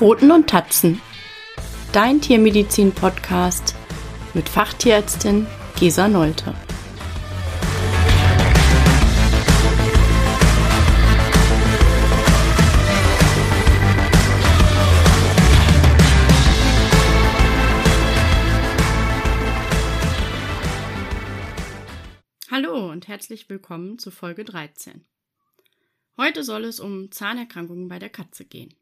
Pfoten 0.00 0.30
und 0.32 0.48
Tatzen. 0.48 0.98
Dein 1.92 2.22
Tiermedizin-Podcast 2.22 3.74
mit 4.32 4.48
Fachtierärztin 4.48 5.46
Gesa 5.78 6.08
Nolte. 6.08 6.54
Hallo 22.50 22.90
und 22.90 23.06
herzlich 23.06 23.50
willkommen 23.50 23.98
zu 23.98 24.10
Folge 24.10 24.46
13. 24.46 25.04
Heute 26.16 26.42
soll 26.42 26.64
es 26.64 26.80
um 26.80 27.12
Zahnerkrankungen 27.12 27.88
bei 27.88 27.98
der 27.98 28.08
Katze 28.08 28.46
gehen. 28.46 28.79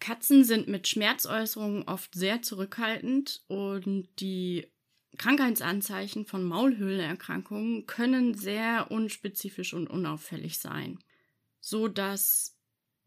Katzen 0.00 0.44
sind 0.44 0.68
mit 0.68 0.86
Schmerzäußerungen 0.86 1.84
oft 1.84 2.14
sehr 2.14 2.42
zurückhaltend 2.42 3.42
und 3.48 4.08
die 4.20 4.66
Krankheitsanzeichen 5.16 6.26
von 6.26 6.44
Maulhöhlenerkrankungen 6.44 7.86
können 7.86 8.34
sehr 8.34 8.90
unspezifisch 8.90 9.72
und 9.72 9.88
unauffällig 9.88 10.58
sein, 10.58 10.98
so 11.60 11.88
dass 11.88 12.56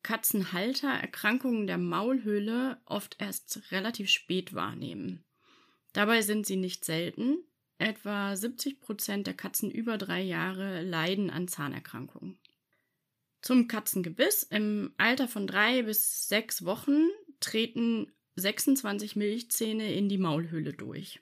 Katzenhalter 0.03 0.89
Erkrankungen 0.89 1.67
der 1.67 1.77
Maulhöhle 1.77 2.79
oft 2.85 3.17
erst 3.19 3.71
relativ 3.71 4.09
spät 4.09 4.53
wahrnehmen. 4.53 5.25
Dabei 5.91 6.21
sind 6.21 6.45
sie 6.45 6.55
nicht 6.55 6.85
selten. 6.85 7.39
Etwa 7.77 8.35
70 8.35 8.79
Prozent 8.79 9.27
der 9.27 9.33
Katzen 9.33 9.69
über 9.69 9.97
drei 9.97 10.21
Jahre 10.21 10.81
leiden 10.81 11.29
an 11.29 11.47
Zahnerkrankungen. 11.47 12.39
Zum 13.41 13.67
Katzengebiss. 13.67 14.43
Im 14.43 14.93
Alter 14.97 15.27
von 15.27 15.47
drei 15.47 15.83
bis 15.83 16.27
sechs 16.27 16.65
Wochen 16.65 17.07
treten 17.39 18.11
26 18.35 19.15
Milchzähne 19.15 19.93
in 19.93 20.09
die 20.09 20.17
Maulhöhle 20.17 20.73
durch. 20.73 21.19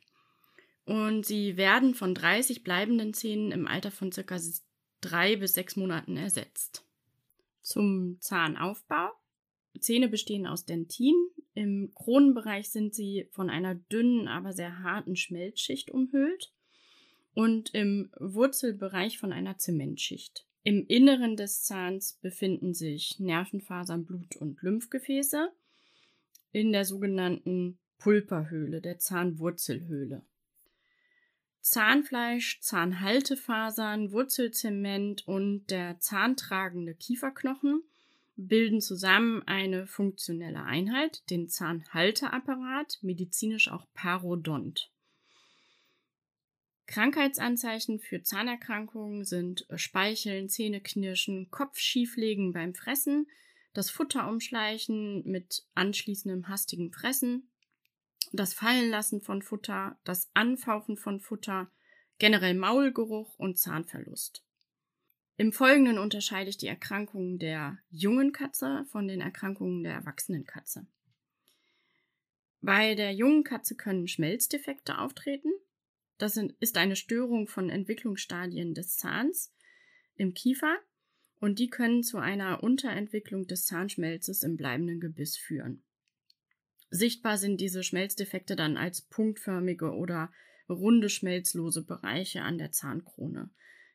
Und 0.85 1.25
sie 1.25 1.57
werden 1.57 1.95
von 1.95 2.13
30 2.13 2.63
bleibenden 2.63 3.13
Zähnen 3.13 3.51
im 3.51 3.67
Alter 3.67 3.91
von 3.91 4.11
circa 4.11 4.37
drei 5.01 5.35
bis 5.35 5.53
sechs 5.53 5.75
Monaten 5.75 6.17
ersetzt. 6.17 6.85
Zum 7.61 8.17
Zahnaufbau. 8.21 9.11
Zähne 9.79 10.07
bestehen 10.07 10.47
aus 10.47 10.65
Dentin. 10.65 11.15
Im 11.53 11.91
Kronenbereich 11.95 12.69
sind 12.69 12.93
sie 12.93 13.27
von 13.31 13.49
einer 13.49 13.75
dünnen, 13.75 14.27
aber 14.27 14.53
sehr 14.53 14.83
harten 14.83 15.15
Schmelzschicht 15.15 15.89
umhüllt 15.89 16.53
und 17.33 17.73
im 17.73 18.11
Wurzelbereich 18.19 19.17
von 19.17 19.33
einer 19.33 19.57
Zementschicht. 19.57 20.45
Im 20.67 20.87
Inneren 20.87 21.37
des 21.37 21.61
Zahns 21.61 22.13
befinden 22.23 22.73
sich 22.73 23.19
Nervenfasern, 23.19 24.03
Blut- 24.03 24.35
und 24.37 24.59
Lymphgefäße 24.63 25.51
in 26.53 26.71
der 26.71 26.85
sogenannten 26.85 27.77
Pulperhöhle, 27.99 28.81
der 28.81 28.97
Zahnwurzelhöhle. 28.97 30.25
Zahnfleisch, 31.61 32.61
Zahnhaltefasern, 32.61 34.11
Wurzelzement 34.11 35.27
und 35.27 35.67
der 35.69 35.99
zahntragende 35.99 36.95
Kieferknochen 36.95 37.83
bilden 38.35 38.81
zusammen 38.81 39.43
eine 39.45 39.85
funktionelle 39.85 40.63
Einheit, 40.63 41.29
den 41.29 41.47
Zahnhalteapparat, 41.47 42.97
medizinisch 43.03 43.69
auch 43.69 43.85
Parodont. 43.93 44.91
Krankheitsanzeichen 46.95 47.99
für 47.99 48.23
Zahnerkrankungen 48.23 49.25
sind 49.25 49.69
äh, 49.69 49.77
Speicheln, 49.77 50.47
Zähneknirschen, 50.47 51.51
Kopfschieflegen 51.51 52.53
beim 52.53 52.73
Fressen, 52.73 53.27
das 53.73 53.89
Futter 53.89 54.29
umschleichen 54.29 55.29
mit 55.29 55.65
anschließendem 55.75 56.47
hastigen 56.47 56.93
Fressen, 56.93 57.49
das 58.31 58.53
Fallenlassen 58.53 59.19
von 59.19 59.41
Futter, 59.41 59.99
das 60.05 60.29
Anfauchen 60.35 60.95
von 60.95 61.19
Futter, 61.19 61.69
generell 62.17 62.53
Maulgeruch 62.53 63.37
und 63.37 63.59
Zahnverlust. 63.59 64.45
Im 65.35 65.51
Folgenden 65.51 65.97
unterscheide 65.97 66.49
ich 66.49 66.55
die 66.55 66.67
Erkrankungen 66.67 67.39
der 67.39 67.77
jungen 67.89 68.31
Katze 68.31 68.85
von 68.89 69.09
den 69.09 69.19
Erkrankungen 69.19 69.83
der 69.83 69.95
erwachsenen 69.95 70.45
Katze. 70.45 70.87
Bei 72.61 72.95
der 72.95 73.13
jungen 73.13 73.43
Katze 73.43 73.75
können 73.75 74.07
Schmelzdefekte 74.07 74.97
auftreten, 74.97 75.51
das 76.17 76.37
ist 76.59 76.77
eine 76.77 76.95
Störung 76.95 77.47
von 77.47 77.69
Entwicklungsstadien 77.69 78.73
des 78.73 78.95
Zahns 78.95 79.53
im 80.15 80.33
Kiefer 80.33 80.77
und 81.39 81.59
die 81.59 81.69
können 81.69 82.03
zu 82.03 82.17
einer 82.17 82.63
Unterentwicklung 82.63 83.47
des 83.47 83.65
Zahnschmelzes 83.65 84.43
im 84.43 84.55
bleibenden 84.57 84.99
Gebiss 84.99 85.37
führen. 85.37 85.83
Sichtbar 86.89 87.37
sind 87.37 87.59
diese 87.59 87.83
Schmelzdefekte 87.83 88.55
dann 88.55 88.77
als 88.77 89.01
punktförmige 89.01 89.91
oder 89.91 90.31
runde 90.69 91.09
schmelzlose 91.09 91.83
Bereiche 91.83 92.41
an 92.41 92.57
der 92.57 92.71
Zahnkrone. 92.71 93.49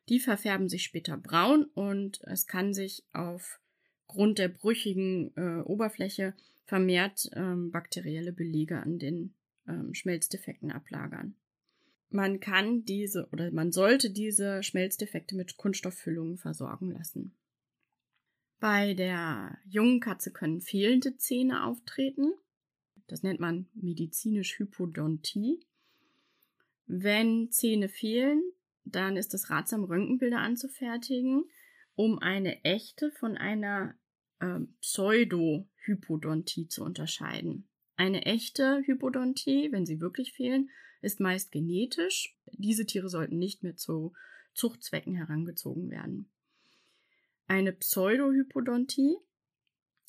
Die 0.09 0.19
verfärben 0.19 0.69
sich 0.69 0.83
später 0.83 1.17
braun 1.17 1.65
und 1.73 2.21
es 2.23 2.47
kann 2.47 2.73
sich 2.73 3.05
aufgrund 3.11 4.39
der 4.39 4.49
brüchigen 4.49 5.35
äh, 5.35 5.61
Oberfläche 5.61 6.35
vermehrt 6.65 7.29
ähm, 7.33 7.71
bakterielle 7.71 8.33
Belege 8.33 8.79
an 8.79 8.99
den 8.99 9.35
ähm, 9.67 9.93
Schmelzdefekten 9.93 10.71
ablagern. 10.71 11.35
Man 12.11 12.41
kann 12.41 12.83
diese 12.83 13.27
oder 13.31 13.51
man 13.51 13.71
sollte 13.71 14.09
diese 14.09 14.63
Schmelzdefekte 14.63 15.35
mit 15.35 15.55
Kunststofffüllungen 15.55 16.37
versorgen 16.37 16.91
lassen. 16.91 17.35
Bei 18.59 18.93
der 18.93 19.57
jungen 19.65 20.01
Katze 20.01 20.31
können 20.31 20.61
fehlende 20.61 21.17
Zähne 21.17 21.65
auftreten. 21.65 22.33
Das 23.07 23.23
nennt 23.23 23.39
man 23.39 23.67
medizinisch 23.73 24.59
Hypodontie. 24.59 25.65
Wenn 26.85 27.49
Zähne 27.49 27.87
fehlen, 27.87 28.43
dann 28.83 29.15
ist 29.15 29.33
es 29.33 29.49
ratsam, 29.49 29.85
Röntgenbilder 29.85 30.39
anzufertigen, 30.39 31.45
um 31.95 32.19
eine 32.19 32.63
echte 32.63 33.09
von 33.11 33.37
einer 33.37 33.95
äh, 34.39 34.59
Pseudo-Hypodontie 34.81 36.67
zu 36.67 36.83
unterscheiden. 36.83 37.67
Eine 37.95 38.25
echte 38.25 38.81
Hypodontie, 38.85 39.71
wenn 39.71 39.85
sie 39.85 40.01
wirklich 40.01 40.33
fehlen, 40.33 40.69
ist 41.01 41.19
meist 41.19 41.51
genetisch. 41.51 42.35
Diese 42.53 42.85
Tiere 42.85 43.09
sollten 43.09 43.37
nicht 43.37 43.63
mehr 43.63 43.75
zu 43.75 44.13
Zuchtzwecken 44.53 45.15
herangezogen 45.15 45.89
werden. 45.89 46.29
Eine 47.47 47.73
Pseudohypodontie 47.73 49.15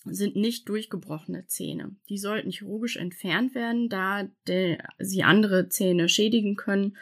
sind 0.04 0.36
nicht 0.36 0.68
durchgebrochene 0.68 1.46
Zähne. 1.46 1.94
Die 2.08 2.18
sollten 2.18 2.50
chirurgisch 2.50 2.96
entfernt 2.96 3.54
werden, 3.54 3.88
da 3.88 4.28
sie 4.98 5.22
andere 5.22 5.68
Zähne 5.68 6.08
schädigen 6.08 6.56
können 6.56 6.96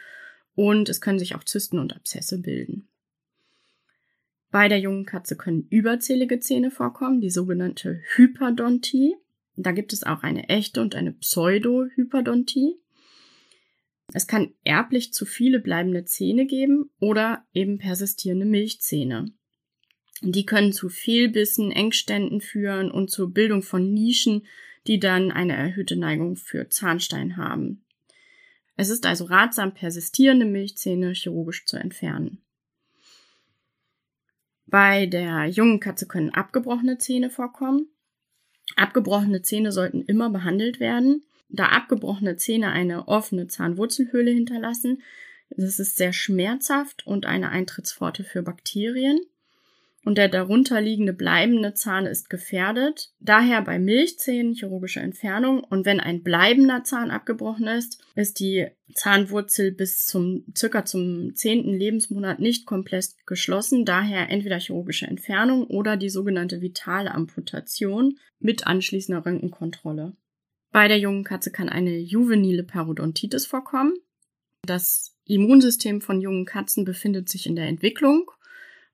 und 0.55 0.89
es 0.89 1.01
können 1.01 1.19
sich 1.19 1.35
auch 1.35 1.43
Zysten 1.43 1.79
und 1.79 1.95
Abszesse 1.95 2.39
bilden. 2.39 2.87
Bei 4.51 4.67
der 4.67 4.79
jungen 4.79 5.05
Katze 5.05 5.37
können 5.37 5.67
überzählige 5.69 6.39
Zähne 6.39 6.71
vorkommen, 6.71 7.21
die 7.21 7.29
sogenannte 7.29 8.01
Hyperdontie. 8.15 9.15
Da 9.55 9.71
gibt 9.71 9.93
es 9.93 10.03
auch 10.03 10.23
eine 10.23 10.49
echte 10.49 10.81
und 10.81 10.93
eine 10.93 11.13
Pseudohyperdontie. 11.13 12.80
Es 14.13 14.27
kann 14.27 14.53
erblich 14.63 15.13
zu 15.13 15.25
viele 15.25 15.59
bleibende 15.59 16.05
Zähne 16.05 16.45
geben 16.45 16.89
oder 16.99 17.45
eben 17.53 17.77
persistierende 17.77 18.45
Milchzähne. 18.45 19.31
Die 20.21 20.45
können 20.45 20.73
zu 20.73 20.89
Fehlbissen, 20.89 21.71
Engständen 21.71 22.41
führen 22.41 22.91
und 22.91 23.09
zur 23.09 23.33
Bildung 23.33 23.61
von 23.63 23.93
Nischen, 23.93 24.45
die 24.87 24.99
dann 24.99 25.31
eine 25.31 25.55
erhöhte 25.55 25.95
Neigung 25.95 26.35
für 26.35 26.69
Zahnstein 26.69 27.37
haben. 27.37 27.83
Es 28.75 28.89
ist 28.89 29.05
also 29.05 29.25
ratsam, 29.25 29.73
persistierende 29.73 30.45
Milchzähne 30.45 31.13
chirurgisch 31.13 31.65
zu 31.65 31.77
entfernen. 31.77 32.41
Bei 34.65 35.05
der 35.05 35.45
jungen 35.47 35.79
Katze 35.79 36.07
können 36.07 36.29
abgebrochene 36.29 36.97
Zähne 36.97 37.29
vorkommen. 37.29 37.87
Abgebrochene 38.75 39.41
Zähne 39.41 39.71
sollten 39.71 40.03
immer 40.03 40.29
behandelt 40.29 40.79
werden 40.79 41.23
da 41.51 41.67
abgebrochene 41.67 42.37
Zähne 42.37 42.71
eine 42.71 43.07
offene 43.07 43.47
Zahnwurzelhöhle 43.47 44.31
hinterlassen. 44.31 45.01
Das 45.49 45.79
ist 45.79 45.97
sehr 45.97 46.13
schmerzhaft 46.13 47.05
und 47.05 47.25
eine 47.25 47.49
Eintrittspforte 47.49 48.23
für 48.23 48.41
Bakterien. 48.41 49.19
Und 50.03 50.17
der 50.17 50.29
darunter 50.29 50.81
liegende 50.81 51.13
bleibende 51.13 51.75
Zahn 51.75 52.07
ist 52.07 52.29
gefährdet. 52.29 53.11
Daher 53.19 53.61
bei 53.61 53.77
Milchzähnen 53.77 54.55
chirurgische 54.55 54.99
Entfernung. 54.99 55.63
Und 55.63 55.85
wenn 55.85 55.99
ein 55.99 56.23
bleibender 56.23 56.83
Zahn 56.83 57.11
abgebrochen 57.11 57.67
ist, 57.67 58.03
ist 58.15 58.39
die 58.39 58.67
Zahnwurzel 58.95 59.71
bis 59.71 60.05
zum 60.05 60.43
circa 60.57 60.85
zum 60.85 61.35
zehnten 61.35 61.73
Lebensmonat 61.73 62.39
nicht 62.39 62.65
komplett 62.65 63.09
geschlossen. 63.27 63.85
Daher 63.85 64.29
entweder 64.29 64.59
chirurgische 64.59 65.05
Entfernung 65.05 65.65
oder 65.65 65.97
die 65.97 66.09
sogenannte 66.09 66.61
vitale 66.61 67.11
Amputation 67.13 68.17
mit 68.39 68.65
anschließender 68.65 69.23
Röntgenkontrolle. 69.23 70.13
Bei 70.71 70.87
der 70.87 70.99
jungen 70.99 71.23
Katze 71.23 71.51
kann 71.51 71.69
eine 71.69 71.97
juvenile 71.97 72.63
Parodontitis 72.63 73.45
vorkommen. 73.45 73.93
Das 74.63 75.15
Immunsystem 75.25 76.01
von 76.01 76.21
jungen 76.21 76.45
Katzen 76.45 76.85
befindet 76.85 77.29
sich 77.29 77.45
in 77.45 77.55
der 77.55 77.67
Entwicklung 77.67 78.31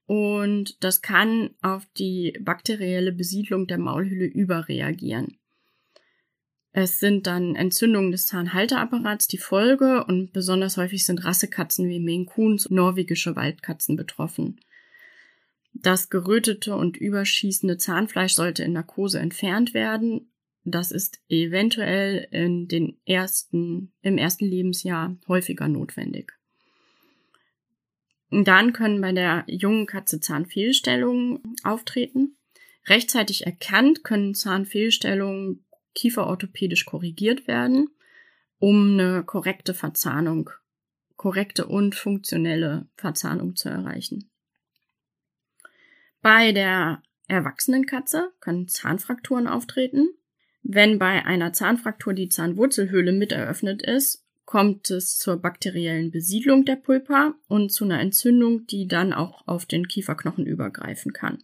und 0.05 0.83
das 0.83 1.01
kann 1.01 1.51
auf 1.61 1.85
die 1.97 2.37
bakterielle 2.41 3.11
Besiedlung 3.11 3.67
der 3.67 3.77
Maulhülle 3.77 4.25
überreagieren. 4.25 5.37
Es 6.71 6.99
sind 6.99 7.27
dann 7.27 7.55
Entzündungen 7.55 8.11
des 8.11 8.27
Zahnhalteapparats 8.27 9.27
die 9.27 9.39
Folge 9.39 10.05
und 10.05 10.31
besonders 10.31 10.77
häufig 10.77 11.05
sind 11.05 11.25
Rassekatzen 11.25 11.89
wie 11.89 11.99
Maine 11.99 12.25
Coons 12.25 12.69
norwegische 12.69 13.35
Waldkatzen 13.35 13.95
betroffen. 13.95 14.59
Das 15.73 16.09
gerötete 16.09 16.75
und 16.75 16.97
überschießende 16.97 17.77
Zahnfleisch 17.77 18.33
sollte 18.33 18.63
in 18.63 18.73
Narkose 18.73 19.19
entfernt 19.19 19.73
werden. 19.73 20.29
Das 20.69 20.91
ist 20.91 21.21
eventuell 21.29 22.27
in 22.29 22.67
den 22.67 22.99
ersten, 23.05 23.93
im 24.01 24.17
ersten 24.17 24.43
Lebensjahr 24.43 25.15
häufiger 25.25 25.69
notwendig. 25.69 26.33
Dann 28.31 28.73
können 28.73 28.99
bei 28.99 29.13
der 29.13 29.45
jungen 29.47 29.85
Katze 29.85 30.19
Zahnfehlstellungen 30.19 31.55
auftreten. 31.63 32.35
Rechtzeitig 32.85 33.45
erkannt 33.45 34.03
können 34.03 34.33
Zahnfehlstellungen 34.33 35.63
kieferorthopädisch 35.95 36.83
korrigiert 36.83 37.47
werden, 37.47 37.89
um 38.59 38.99
eine 38.99 39.23
korrekte 39.23 39.73
Verzahnung, 39.73 40.49
korrekte 41.15 41.65
und 41.65 41.95
funktionelle 41.95 42.89
Verzahnung 42.97 43.55
zu 43.55 43.69
erreichen. 43.69 44.29
Bei 46.21 46.51
der 46.51 47.01
erwachsenen 47.29 47.85
Katze 47.85 48.33
können 48.41 48.67
Zahnfrakturen 48.67 49.47
auftreten. 49.47 50.09
Wenn 50.69 50.99
bei 50.99 51.25
einer 51.25 51.53
Zahnfraktur 51.53 52.13
die 52.13 52.27
Zahnwurzelhöhle 52.27 53.13
mit 53.13 53.31
eröffnet 53.31 53.81
ist, 53.81 54.25
kommt 54.43 54.91
es 54.91 55.17
zur 55.17 55.37
bakteriellen 55.37 56.11
Besiedlung 56.11 56.65
der 56.65 56.75
Pulpa 56.75 57.35
und 57.47 57.71
zu 57.71 57.85
einer 57.85 58.01
Entzündung, 58.01 58.67
die 58.67 58.85
dann 58.85 59.13
auch 59.13 59.47
auf 59.47 59.65
den 59.65 59.87
Kieferknochen 59.87 60.45
übergreifen 60.45 61.13
kann. 61.13 61.37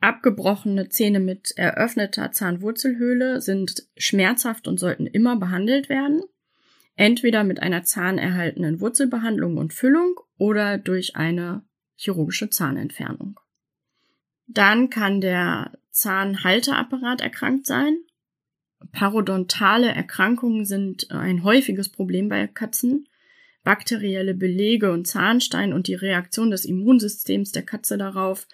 Abgebrochene 0.00 0.90
Zähne 0.90 1.18
mit 1.18 1.54
eröffneter 1.56 2.30
Zahnwurzelhöhle 2.30 3.40
sind 3.40 3.86
schmerzhaft 3.96 4.68
und 4.68 4.78
sollten 4.78 5.06
immer 5.06 5.36
behandelt 5.36 5.88
werden, 5.88 6.22
entweder 6.96 7.42
mit 7.42 7.62
einer 7.62 7.84
zahnerhaltenden 7.84 8.82
Wurzelbehandlung 8.82 9.56
und 9.56 9.72
Füllung 9.72 10.20
oder 10.36 10.76
durch 10.76 11.16
eine 11.16 11.62
chirurgische 11.96 12.50
Zahnentfernung. 12.50 13.40
Dann 14.46 14.90
kann 14.90 15.20
der 15.20 15.72
Zahnhalteapparat 15.90 17.20
erkrankt 17.20 17.66
sein. 17.66 17.98
Parodontale 18.90 19.88
Erkrankungen 19.88 20.64
sind 20.64 21.10
ein 21.10 21.44
häufiges 21.44 21.90
Problem 21.90 22.28
bei 22.28 22.46
Katzen. 22.46 23.08
Bakterielle 23.64 24.34
Belege 24.34 24.90
und 24.90 25.06
Zahnstein 25.06 25.72
und 25.72 25.86
die 25.86 25.94
Reaktion 25.94 26.50
des 26.50 26.64
Immunsystems 26.64 27.52
der 27.52 27.62
Katze 27.62 27.96
darauf 27.96 28.48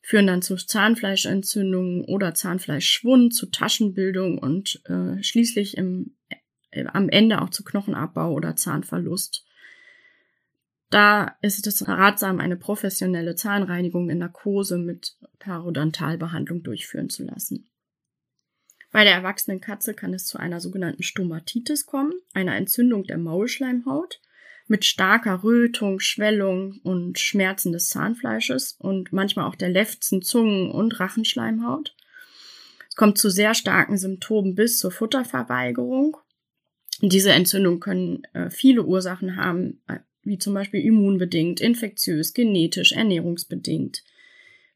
führen 0.00 0.26
dann 0.26 0.42
zu 0.42 0.56
Zahnfleischentzündungen 0.56 2.04
oder 2.04 2.34
Zahnfleischschwund, 2.34 3.34
zu 3.34 3.46
Taschenbildung 3.46 4.38
und 4.38 4.82
äh, 4.84 5.22
schließlich 5.22 5.76
im, 5.78 6.16
äh, 6.70 6.84
am 6.86 7.08
Ende 7.08 7.40
auch 7.40 7.48
zu 7.48 7.64
Knochenabbau 7.64 8.32
oder 8.32 8.54
Zahnverlust. 8.54 9.46
Da 10.90 11.36
ist 11.40 11.66
es 11.66 11.88
ratsam, 11.88 12.40
eine 12.40 12.56
professionelle 12.56 13.34
Zahnreinigung 13.34 14.10
in 14.10 14.18
Narkose 14.18 14.78
mit 14.78 15.16
Parodontalbehandlung 15.38 16.62
durchführen 16.62 17.10
zu 17.10 17.24
lassen. 17.24 17.68
Bei 18.92 19.02
der 19.02 19.14
erwachsenen 19.14 19.60
Katze 19.60 19.92
kann 19.92 20.14
es 20.14 20.26
zu 20.26 20.38
einer 20.38 20.60
sogenannten 20.60 21.02
Stomatitis 21.02 21.84
kommen, 21.84 22.12
einer 22.32 22.54
Entzündung 22.54 23.04
der 23.04 23.18
Maulschleimhaut 23.18 24.20
mit 24.66 24.84
starker 24.84 25.42
Rötung, 25.42 26.00
Schwellung 26.00 26.78
und 26.82 27.18
Schmerzen 27.18 27.72
des 27.72 27.88
Zahnfleisches 27.88 28.76
und 28.78 29.12
manchmal 29.12 29.46
auch 29.46 29.56
der 29.56 29.68
Lefzen, 29.68 30.22
Zungen 30.22 30.70
und 30.70 31.00
Rachenschleimhaut. 31.00 31.94
Es 32.88 32.94
kommt 32.94 33.18
zu 33.18 33.30
sehr 33.30 33.54
starken 33.54 33.98
Symptomen 33.98 34.54
bis 34.54 34.78
zur 34.78 34.90
Futterverweigerung. 34.90 36.16
Diese 37.00 37.32
Entzündungen 37.32 37.80
können 37.80 38.22
äh, 38.32 38.48
viele 38.50 38.84
Ursachen 38.84 39.36
haben, 39.36 39.82
äh, 39.88 39.98
wie 40.24 40.38
zum 40.38 40.54
Beispiel 40.54 40.80
immunbedingt, 40.80 41.60
infektiös, 41.60 42.34
genetisch, 42.34 42.92
ernährungsbedingt. 42.92 44.02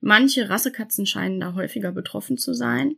Manche 0.00 0.48
Rassekatzen 0.48 1.06
scheinen 1.06 1.40
da 1.40 1.54
häufiger 1.54 1.92
betroffen 1.92 2.38
zu 2.38 2.54
sein. 2.54 2.96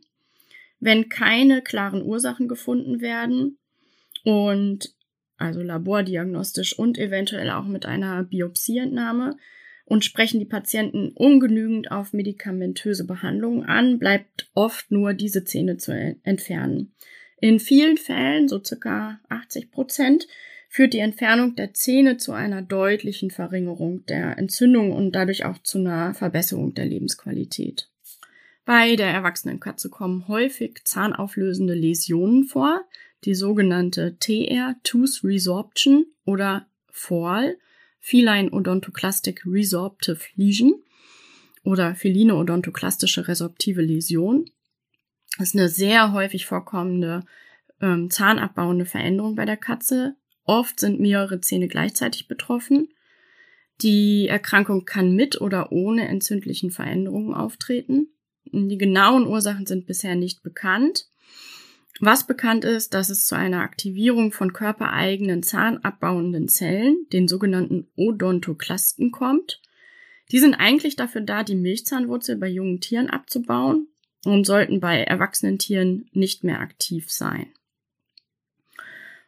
Wenn 0.79 1.09
keine 1.09 1.61
klaren 1.61 2.03
Ursachen 2.03 2.47
gefunden 2.47 3.01
werden 3.01 3.57
und 4.23 4.93
also 5.37 5.61
labordiagnostisch 5.61 6.77
und 6.77 6.97
eventuell 6.97 7.49
auch 7.49 7.65
mit 7.65 7.85
einer 7.85 8.23
Biopsieentnahme 8.23 9.37
und 9.85 10.05
sprechen 10.05 10.39
die 10.39 10.45
Patienten 10.45 11.09
ungenügend 11.09 11.91
auf 11.91 12.13
medikamentöse 12.13 13.05
Behandlungen 13.05 13.63
an, 13.63 13.99
bleibt 13.99 14.49
oft 14.53 14.91
nur 14.91 15.13
diese 15.13 15.43
Zähne 15.43 15.77
zu 15.77 15.91
entfernen. 16.23 16.93
In 17.39 17.59
vielen 17.59 17.97
Fällen, 17.97 18.47
so 18.47 18.63
circa 18.63 19.19
80 19.29 19.71
Prozent, 19.71 20.27
führt 20.71 20.93
die 20.93 20.99
Entfernung 20.99 21.57
der 21.57 21.73
Zähne 21.73 22.15
zu 22.15 22.31
einer 22.31 22.61
deutlichen 22.61 23.29
Verringerung 23.29 24.05
der 24.05 24.37
Entzündung 24.37 24.93
und 24.93 25.11
dadurch 25.11 25.43
auch 25.43 25.57
zu 25.57 25.79
einer 25.79 26.13
Verbesserung 26.13 26.73
der 26.73 26.85
Lebensqualität. 26.85 27.89
Bei 28.63 28.95
der 28.95 29.07
erwachsenen 29.07 29.59
Katze 29.59 29.89
kommen 29.89 30.29
häufig 30.29 30.79
zahnauflösende 30.85 31.73
Läsionen 31.73 32.45
vor, 32.45 32.85
die 33.25 33.35
sogenannte 33.35 34.15
TR, 34.17 34.77
Tooth 34.83 35.25
Resorption 35.25 36.05
oder 36.23 36.65
FORL, 36.89 37.57
Feline 37.99 38.49
Odontoclastic 38.51 39.45
Resorptive 39.45 40.21
Lesion 40.35 40.81
oder 41.63 41.95
feline 41.95 42.33
odontoklastische 42.33 43.27
resorptive 43.27 43.81
Läsion. 43.81 44.49
Das 45.37 45.49
ist 45.49 45.55
eine 45.55 45.67
sehr 45.67 46.13
häufig 46.13 46.45
vorkommende 46.45 47.25
ähm, 47.81 48.09
zahnabbauende 48.09 48.85
Veränderung 48.85 49.35
bei 49.35 49.45
der 49.45 49.57
Katze, 49.57 50.15
Oft 50.43 50.79
sind 50.79 50.99
mehrere 50.99 51.41
Zähne 51.41 51.67
gleichzeitig 51.67 52.27
betroffen. 52.27 52.89
Die 53.81 54.27
Erkrankung 54.27 54.85
kann 54.85 55.15
mit 55.15 55.41
oder 55.41 55.71
ohne 55.71 56.07
entzündlichen 56.07 56.71
Veränderungen 56.71 57.33
auftreten. 57.33 58.07
Die 58.45 58.77
genauen 58.77 59.27
Ursachen 59.27 59.65
sind 59.65 59.87
bisher 59.87 60.15
nicht 60.15 60.43
bekannt. 60.43 61.07
Was 61.99 62.25
bekannt 62.25 62.65
ist, 62.65 62.93
dass 62.93 63.09
es 63.09 63.25
zu 63.25 63.35
einer 63.35 63.61
Aktivierung 63.61 64.31
von 64.31 64.53
körpereigenen 64.53 65.43
zahnabbauenden 65.43 66.47
Zellen, 66.47 67.05
den 67.13 67.27
sogenannten 67.27 67.87
Odontoklasten, 67.95 69.11
kommt. 69.11 69.61
Die 70.31 70.39
sind 70.39 70.55
eigentlich 70.55 70.95
dafür 70.95 71.21
da, 71.21 71.43
die 71.43 71.55
Milchzahnwurzel 71.55 72.37
bei 72.37 72.47
jungen 72.47 72.81
Tieren 72.81 73.09
abzubauen 73.09 73.87
und 74.25 74.45
sollten 74.45 74.79
bei 74.79 75.03
erwachsenen 75.03 75.59
Tieren 75.59 76.09
nicht 76.11 76.43
mehr 76.43 76.59
aktiv 76.59 77.11
sein. 77.11 77.51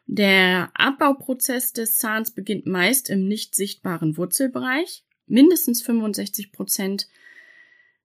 Der 0.06 0.72
Abbauprozess 0.74 1.74
des 1.74 1.98
Zahns 1.98 2.32
beginnt 2.32 2.66
meist 2.66 3.10
im 3.10 3.28
nicht 3.28 3.56
sichtbaren 3.56 4.18
Wurzelbereich. 4.18 5.06
Mindestens 5.26 5.82
65 5.82 6.52
Prozent 6.52 7.08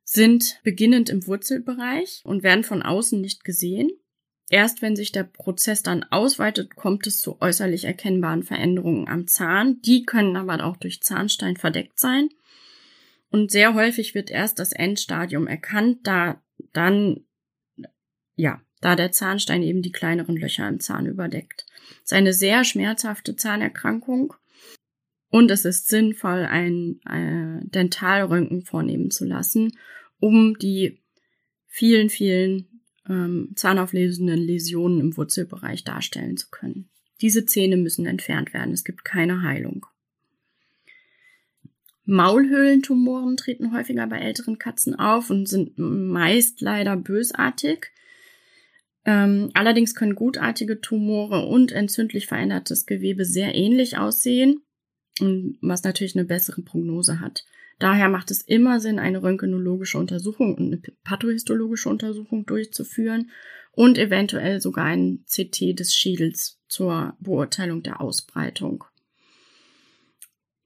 sind 0.05 0.61
beginnend 0.63 1.11
im 1.11 1.27
Wurzelbereich 1.27 2.23
und 2.25 2.43
werden 2.43 2.65
von 2.65 2.83
außen 2.83 3.21
nicht 3.21 3.45
gesehen. 3.45 3.91
Erst 4.51 4.81
wenn 4.81 4.97
sich 4.97 5.13
der 5.13 5.25
Prozess 5.25 5.83
dann 5.83 6.05
ausweitet, 6.05 6.75
kommt 6.75 7.07
es 7.07 7.21
zu 7.21 7.41
äußerlich 7.43 7.85
erkennbaren 7.85 8.43
Veränderungen 8.43 9.07
am 9.07 9.27
Zahn. 9.27 9.83
Die 9.83 10.05
können 10.05 10.37
aber 10.37 10.65
auch 10.65 10.79
durch 10.79 11.03
Zahnstein 11.03 11.57
verdeckt 11.57 12.01
sein. 12.01 12.31
Und 13.31 13.51
sehr 13.51 13.75
häufig 13.75 14.15
wird 14.15 14.31
erst 14.31 14.59
das 14.59 14.73
Endstadium 14.73 15.47
erkannt, 15.47 16.07
da 16.07 16.43
dann, 16.73 17.27
ja, 18.37 18.63
da 18.81 18.97
der 18.97 19.13
Zahnstein 19.13 19.63
eben 19.63 19.83
die 19.83 19.93
kleineren 19.93 20.37
Löcher 20.37 20.69
im 20.69 20.81
Zahn 20.81 21.07
überdeckt. 21.07 21.67
Es 22.05 22.13
ist 22.13 22.13
eine 22.13 22.33
sehr 22.33 22.65
schmerzhafte 22.65 23.37
Zahnerkrankung 23.37 24.35
und 25.31 25.51
es 25.51 25.65
ist 25.65 25.89
sinnvoll, 25.89 26.47
ein 26.47 27.01
äh, 27.07 27.67
Dentalröntgen 27.67 28.63
vornehmen 28.63 29.11
zu 29.11 29.25
lassen, 29.25 29.73
um 30.21 30.59
die 30.59 31.01
vielen, 31.67 32.11
vielen 32.11 32.81
ähm, 33.09 33.53
zahnauflösenden 33.55 34.39
Läsionen 34.39 35.01
im 35.01 35.17
Wurzelbereich 35.17 35.85
darstellen 35.85 36.37
zu 36.37 36.49
können. 36.51 36.89
Diese 37.21 37.47
Zähne 37.47 37.77
müssen 37.77 38.07
entfernt 38.07 38.55
werden. 38.55 38.73
Es 38.73 38.85
gibt 38.85 39.05
keine 39.05 39.43
Heilung. 39.43 39.87
Maulhöhlentumoren 42.05 43.37
treten 43.37 43.73
häufiger 43.73 44.07
bei 44.07 44.19
älteren 44.19 44.59
Katzen 44.59 44.95
auf 44.95 45.29
und 45.29 45.47
sind 45.47 45.77
meist 45.77 46.63
leider 46.63 46.97
bösartig. 46.97 47.89
Ähm, 49.09 49.49
allerdings 49.55 49.95
können 49.95 50.15
gutartige 50.15 50.83
Tumore 50.83 51.47
und 51.47 51.73
entzündlich 51.73 52.27
verändertes 52.27 52.85
Gewebe 52.85 53.25
sehr 53.25 53.55
ähnlich 53.55 53.97
aussehen, 53.97 54.61
was 55.63 55.83
natürlich 55.83 56.15
eine 56.15 56.27
bessere 56.27 56.61
Prognose 56.61 57.19
hat. 57.19 57.47
Daher 57.79 58.11
macht 58.11 58.31
es 58.31 58.43
immer 58.43 58.81
Sinn, 58.81 58.99
eine 58.99 59.23
röntgenologische 59.23 59.97
Untersuchung 59.97 60.55
und 60.55 60.67
eine 60.67 60.83
pathohistologische 61.05 61.89
Untersuchung 61.89 62.45
durchzuführen 62.45 63.31
und 63.73 63.97
eventuell 63.97 64.61
sogar 64.61 64.85
ein 64.85 65.25
CT 65.25 65.79
des 65.79 65.95
Schädels 65.95 66.61
zur 66.69 67.17
Beurteilung 67.19 67.83
der 67.83 68.03
Ausbreitung. 68.03 68.85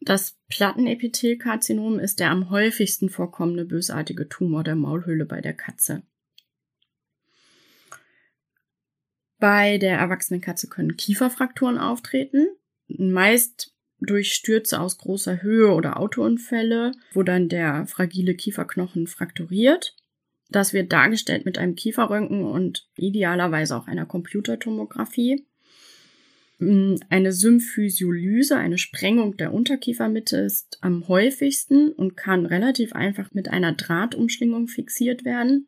Das 0.00 0.37
Plattenepithelkarzinom 0.49 2.00
ist 2.00 2.18
der 2.18 2.32
am 2.32 2.50
häufigsten 2.50 3.08
vorkommende 3.08 3.64
bösartige 3.66 4.28
Tumor 4.28 4.64
der 4.64 4.75
Maulhöhle 4.75 5.26
bei 5.26 5.40
der 5.40 5.54
Katze. 5.54 6.02
Bei 9.42 9.76
der 9.76 9.99
erwachsenen 9.99 10.40
Katze 10.40 10.68
können 10.68 10.96
Kieferfrakturen 10.96 11.76
auftreten, 11.76 12.46
meist 12.87 13.75
durch 13.99 14.34
Stürze 14.34 14.78
aus 14.78 14.99
großer 14.99 15.42
Höhe 15.42 15.72
oder 15.72 15.99
Autounfälle, 15.99 16.92
wo 17.12 17.25
dann 17.25 17.49
der 17.49 17.88
fragile 17.88 18.37
Kieferknochen 18.37 19.08
frakturiert. 19.08 19.96
Das 20.49 20.72
wird 20.72 20.92
dargestellt 20.92 21.44
mit 21.44 21.58
einem 21.58 21.75
Kieferröntgen 21.75 22.44
und 22.44 22.88
idealerweise 22.94 23.76
auch 23.76 23.88
einer 23.88 24.06
Computertomographie. 24.06 25.44
Mm, 26.61 26.94
eine 27.08 27.32
Symphysiolyse, 27.32 28.56
eine 28.56 28.78
Sprengung 28.78 29.37
der 29.38 29.52
Unterkiefermitte, 29.52 30.37
ist 30.37 30.78
am 30.82 31.08
häufigsten 31.08 31.90
und 31.90 32.16
kann 32.16 32.46
relativ 32.46 32.92
einfach 32.92 33.32
mit 33.32 33.49
einer 33.49 33.72
Drahtumschlingung 33.72 34.68
fixiert 34.68 35.25
werden. 35.25 35.66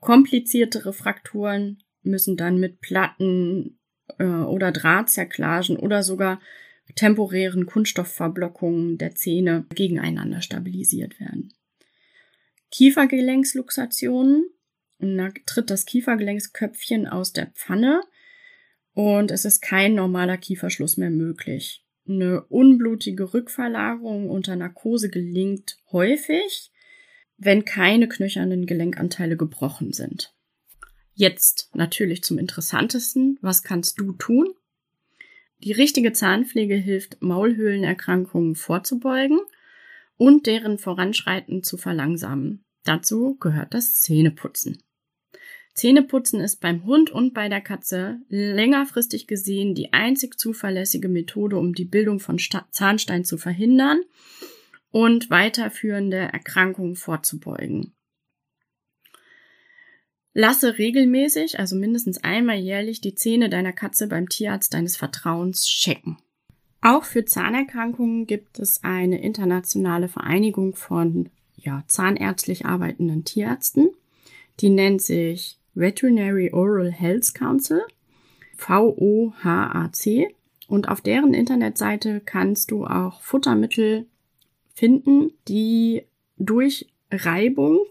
Kompliziertere 0.00 0.92
Frakturen 0.92 1.78
müssen 2.08 2.36
dann 2.36 2.58
mit 2.58 2.80
Platten 2.80 3.78
äh, 4.18 4.24
oder 4.24 4.72
Drahtzerklagen 4.72 5.76
oder 5.76 6.02
sogar 6.02 6.40
temporären 6.94 7.66
Kunststoffverblockungen 7.66 8.98
der 8.98 9.14
Zähne 9.14 9.66
gegeneinander 9.74 10.42
stabilisiert 10.42 11.20
werden. 11.20 11.52
Kiefergelenksluxationen, 12.70 14.50
da 14.98 15.30
tritt 15.46 15.70
das 15.70 15.86
Kiefergelenksköpfchen 15.86 17.06
aus 17.06 17.32
der 17.32 17.46
Pfanne 17.46 18.02
und 18.92 19.30
es 19.30 19.44
ist 19.44 19.62
kein 19.62 19.94
normaler 19.94 20.36
Kieferschluss 20.36 20.96
mehr 20.96 21.10
möglich. 21.10 21.84
Eine 22.06 22.42
unblutige 22.44 23.34
Rückverlagerung 23.34 24.30
unter 24.30 24.56
Narkose 24.56 25.10
gelingt 25.10 25.76
häufig, 25.92 26.72
wenn 27.36 27.64
keine 27.64 28.08
knöchernen 28.08 28.66
Gelenkanteile 28.66 29.36
gebrochen 29.36 29.92
sind. 29.92 30.34
Jetzt 31.18 31.70
natürlich 31.74 32.22
zum 32.22 32.38
interessantesten. 32.38 33.40
Was 33.40 33.64
kannst 33.64 33.98
du 33.98 34.12
tun? 34.12 34.54
Die 35.64 35.72
richtige 35.72 36.12
Zahnpflege 36.12 36.76
hilft, 36.76 37.20
Maulhöhlenerkrankungen 37.20 38.54
vorzubeugen 38.54 39.40
und 40.16 40.46
deren 40.46 40.78
Voranschreiten 40.78 41.64
zu 41.64 41.76
verlangsamen. 41.76 42.64
Dazu 42.84 43.36
gehört 43.40 43.74
das 43.74 43.96
Zähneputzen. 44.00 44.80
Zähneputzen 45.74 46.38
ist 46.38 46.60
beim 46.60 46.84
Hund 46.84 47.10
und 47.10 47.34
bei 47.34 47.48
der 47.48 47.62
Katze 47.62 48.20
längerfristig 48.28 49.26
gesehen 49.26 49.74
die 49.74 49.92
einzig 49.92 50.38
zuverlässige 50.38 51.08
Methode, 51.08 51.56
um 51.56 51.74
die 51.74 51.84
Bildung 51.84 52.20
von 52.20 52.38
Zahnstein 52.38 53.24
zu 53.24 53.38
verhindern 53.38 54.02
und 54.92 55.30
weiterführende 55.30 56.18
Erkrankungen 56.18 56.94
vorzubeugen. 56.94 57.92
Lasse 60.40 60.78
regelmäßig, 60.78 61.58
also 61.58 61.74
mindestens 61.74 62.22
einmal 62.22 62.58
jährlich, 62.58 63.00
die 63.00 63.16
Zähne 63.16 63.48
deiner 63.48 63.72
Katze 63.72 64.06
beim 64.06 64.28
Tierarzt 64.28 64.72
deines 64.72 64.96
Vertrauens 64.96 65.66
checken. 65.66 66.16
Auch 66.80 67.02
für 67.02 67.24
Zahnerkrankungen 67.24 68.28
gibt 68.28 68.60
es 68.60 68.84
eine 68.84 69.20
internationale 69.20 70.06
Vereinigung 70.06 70.76
von 70.76 71.28
ja, 71.56 71.82
zahnärztlich 71.88 72.66
arbeitenden 72.66 73.24
Tierärzten. 73.24 73.88
Die 74.60 74.70
nennt 74.70 75.02
sich 75.02 75.58
Veterinary 75.74 76.52
Oral 76.52 76.92
Health 76.92 77.34
Council, 77.34 77.82
VOHAC. 78.56 80.32
Und 80.68 80.88
auf 80.88 81.00
deren 81.00 81.34
Internetseite 81.34 82.20
kannst 82.24 82.70
du 82.70 82.86
auch 82.86 83.22
Futtermittel 83.22 84.06
finden, 84.72 85.32
die 85.48 86.04
durch 86.36 86.86
Reibung 87.10 87.86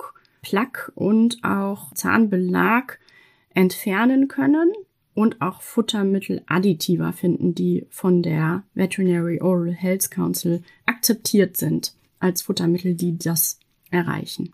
Plaque 0.47 0.93
und 0.95 1.43
auch 1.43 1.93
Zahnbelag 1.93 2.99
entfernen 3.53 4.29
können 4.29 4.71
und 5.13 5.41
auch 5.41 5.61
Futtermitteladditiva 5.61 7.11
finden, 7.11 7.53
die 7.53 7.85
von 7.89 8.23
der 8.23 8.63
Veterinary 8.73 9.41
Oral 9.41 9.73
Health 9.73 10.09
Council 10.09 10.63
akzeptiert 10.85 11.57
sind 11.57 11.95
als 12.19 12.43
Futtermittel, 12.43 12.95
die 12.95 13.17
das 13.17 13.59
erreichen. 13.91 14.53